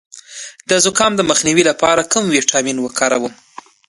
[0.69, 3.33] د زکام د مخنیوي لپاره کوم ویټامین وکاروم؟